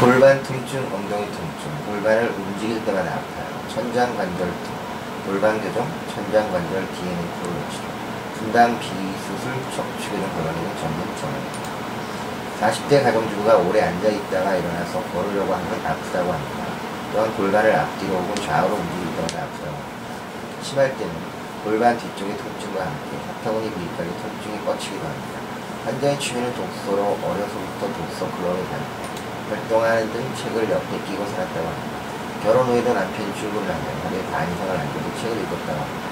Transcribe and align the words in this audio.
골반 0.00 0.42
통증, 0.42 0.80
엉덩이 0.80 1.26
통증, 1.26 1.84
골반을 1.84 2.30
움직일 2.30 2.82
때마다 2.86 3.20
아파요. 3.20 3.68
천장관절통, 3.68 4.72
골반 5.26 5.60
교정, 5.60 5.86
천장관절 6.14 6.88
DNA 6.88 7.26
프로로 7.36 7.60
치료, 7.68 7.84
분당 8.38 8.80
비수술 8.80 9.52
척추교정 9.76 10.24
골반교정 10.32 10.76
전문 10.80 11.04
전문입니다. 11.20 11.68
40대 12.60 13.02
가정주부가 13.02 13.58
오래 13.58 13.82
앉아있다가 13.82 14.54
일어나서 14.54 15.02
걸으려고 15.12 15.52
하면 15.52 15.68
아프다고 15.84 16.32
합니다. 16.32 16.64
또한 17.12 17.36
골반을 17.36 17.76
앞뒤로 17.76 18.14
혹은 18.14 18.34
좌우로 18.36 18.74
움직일 18.74 19.04
때마다 19.16 19.44
아프다고 19.44 19.76
합니다. 19.76 20.62
심할 20.62 20.96
때는 20.96 21.12
골반 21.62 21.98
뒤쪽의 21.98 22.38
통증과 22.38 22.86
함께 22.86 23.18
사타구니 23.26 23.70
부위까지 23.70 24.08
통증이 24.16 24.64
뻗치기도 24.64 25.04
합니다. 25.04 25.40
환자의 25.84 26.18
취미는 26.18 26.54
독서로 26.54 27.18
어려서부터 27.20 27.92
독서 27.92 28.30
클럽에 28.36 28.64
다니고 28.64 29.09
활동하는 29.50 30.12
등 30.12 30.22
책을 30.36 30.70
옆에 30.70 30.98
끼고 31.10 31.26
살았다고 31.26 31.66
합니다. 31.66 31.90
결혼 32.42 32.66
후에도 32.68 32.94
남편이 32.94 33.34
출근을 33.34 33.66
하면 33.66 33.84
하루에 34.06 34.22
반 34.30 34.46
이상을 34.46 34.70
앉아도 34.70 35.06
책을 35.20 35.42
읽었다고 35.42 35.74
합니다. 35.74 36.06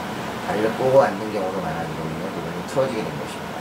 다리를 0.48 0.72
꼬고 0.74 1.00
앉는 1.00 1.32
경우도 1.32 1.60
많아 1.60 1.82
이로 1.86 2.02
인해 2.02 2.26
골반이 2.34 2.66
틀어지게 2.66 2.98
된 2.98 3.10
것입니다. 3.14 3.56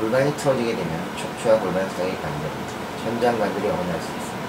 골반이 0.00 0.36
틀어지게 0.36 0.76
되면 0.76 0.92
척추와 1.20 1.60
골반 1.60 1.88
사이의 1.90 2.16
관절, 2.16 2.50
천장 3.04 3.38
관절이 3.38 3.68
어긋날 3.68 4.00
수 4.00 4.08
있습니다. 4.16 4.48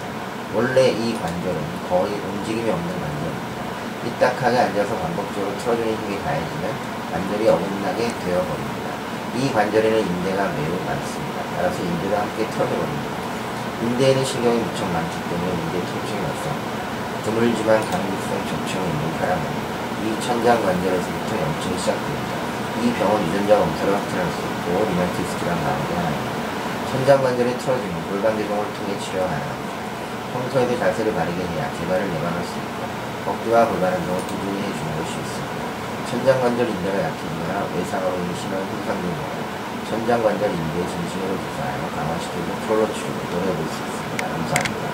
원래 0.56 0.90
이 0.90 1.20
관절은 1.20 1.60
거의 1.90 2.14
움직임이 2.16 2.70
없는 2.72 2.88
관절입니다. 2.88 3.60
삐딱하게 4.00 4.58
앉아서 4.58 4.96
반복적으로 4.96 5.58
틀어주는 5.60 5.92
힘이 5.92 6.18
가해지면 6.24 6.64
관절이 7.12 7.50
어긋나게 7.50 8.08
되어버립니다. 8.24 8.88
이 9.36 9.52
관절에는 9.52 10.00
인대가 10.00 10.48
매우 10.56 10.74
많습니다. 10.88 11.44
따라서 11.58 11.84
인대도 11.84 12.16
함께 12.16 12.48
틀어져버립니다. 12.48 13.19
인대에는 13.80 14.26
신경이 14.26 14.60
무척 14.60 14.92
많기 14.92 15.16
때문에 15.24 15.52
인대 15.56 15.80
통증이 15.80 16.20
발생합니다. 16.20 16.80
드물지만 17.24 17.80
강직성 17.80 18.30
척추염이 18.52 18.84
있는 18.92 19.04
사람은 19.20 19.44
이 20.04 20.20
천장 20.20 20.60
관절에서부터 20.60 21.32
염증이 21.40 21.80
시작됩니다. 21.80 22.32
이 22.84 22.92
병은 22.92 23.24
유전자 23.24 23.60
검사를 23.60 23.88
확진할 23.96 24.28
수 24.36 24.38
있고 24.44 24.84
류마티스 24.84 25.24
질환 25.24 25.52
중 25.64 25.96
하나입니다. 25.96 26.30
천장 26.92 27.24
관절이 27.24 27.58
틀어지면 27.58 27.96
골반 28.10 28.36
교정을 28.36 28.68
통해 28.76 29.00
가능합니다. 29.00 29.70
평소에도 30.34 30.72
자세를 30.80 31.16
바르게 31.16 31.40
해야 31.40 31.72
재발을 31.80 32.04
예방할 32.04 32.44
수 32.44 32.60
있고 32.60 33.32
어깨와 33.32 33.64
골반 33.64 33.96
운동을 33.96 34.20
꾸준히 34.28 34.60
해주는 34.60 34.90
것이 35.00 35.14
있습니다. 35.24 35.56
천장 36.12 36.42
관절 36.42 36.68
인대가 36.68 37.00
약해지거나 37.00 37.64
외상으로 37.80 38.12
인해 38.28 38.36
심한 38.36 38.60
손상된 38.60 39.08
경우 39.08 39.49
천장 39.90 40.22
관절 40.22 40.52
인대의 40.52 40.88
진심으로 40.88 41.36
조사하여 41.36 41.90
강화시키고 41.96 42.46
프로로 42.68 42.94
치료를 42.94 43.16
노려볼 43.32 43.68
수 43.70 43.84
있습니다. 43.84 44.28
감사합니다. 44.28 44.90